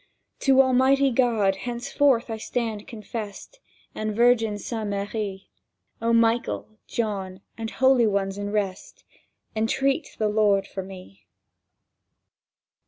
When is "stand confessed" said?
2.37-3.59